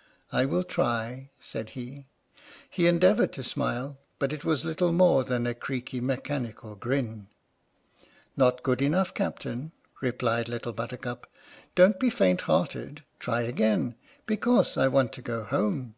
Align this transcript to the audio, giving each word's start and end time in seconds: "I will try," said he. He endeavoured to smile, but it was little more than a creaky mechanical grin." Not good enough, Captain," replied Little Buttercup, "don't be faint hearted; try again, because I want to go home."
"I 0.32 0.46
will 0.46 0.64
try," 0.64 1.28
said 1.38 1.68
he. 1.76 2.06
He 2.70 2.86
endeavoured 2.86 3.30
to 3.34 3.42
smile, 3.42 3.98
but 4.18 4.32
it 4.32 4.42
was 4.42 4.64
little 4.64 4.90
more 4.90 5.22
than 5.22 5.46
a 5.46 5.52
creaky 5.52 6.00
mechanical 6.00 6.74
grin." 6.76 7.26
Not 8.38 8.62
good 8.62 8.80
enough, 8.80 9.12
Captain," 9.12 9.72
replied 10.00 10.48
Little 10.48 10.72
Buttercup, 10.72 11.30
"don't 11.74 12.00
be 12.00 12.08
faint 12.08 12.40
hearted; 12.48 13.02
try 13.18 13.42
again, 13.42 13.96
because 14.24 14.78
I 14.78 14.88
want 14.88 15.12
to 15.12 15.20
go 15.20 15.42
home." 15.42 15.94